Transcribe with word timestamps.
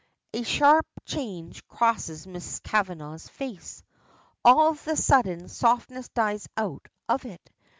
A 0.33 0.41
sharp 0.41 0.87
change 1.05 1.63
crosses 1.67 2.25
Miss 2.25 2.59
Kavanagh's 2.61 3.29
face. 3.29 3.83
All 4.43 4.73
the 4.73 4.95
sudden 4.95 5.47
softness 5.47 6.09
dies 6.09 6.47
out 6.57 6.87
of 7.07 7.23
it. 7.23 7.51